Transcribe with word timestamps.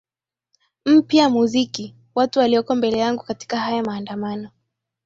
mpya 0.85 1.29
muziki 1.29 1.95
watu 2.15 2.39
walioko 2.39 2.75
mbele 2.75 2.97
yangu 2.97 3.23
katika 3.23 3.57
haya 3.59 3.83
maandamano 3.83 4.49